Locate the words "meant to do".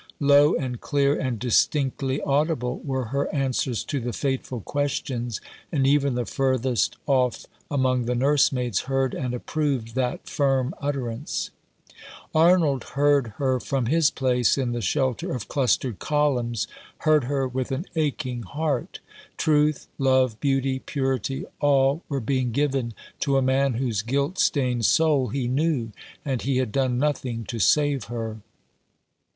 12.51-12.95